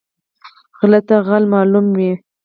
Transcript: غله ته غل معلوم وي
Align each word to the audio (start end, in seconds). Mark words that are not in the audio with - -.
غله 0.79 0.99
ته 1.07 1.15
غل 1.27 1.43
معلوم 1.53 1.85
وي 1.97 2.11